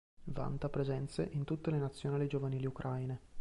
Vanta 0.23 0.67
presenze 0.67 1.21
in 1.33 1.43
tutte 1.43 1.69
le 1.69 1.77
nazionali 1.77 2.25
giovanili 2.25 2.65
ucraine. 2.65 3.19